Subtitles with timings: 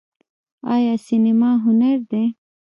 [0.73, 2.23] آیا سینما هنر دی؟